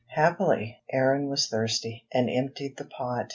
[0.15, 3.27] Happily, Aaron was thirsty, and emptied the pot.